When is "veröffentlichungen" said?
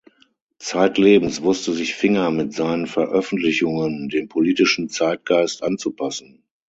2.87-4.09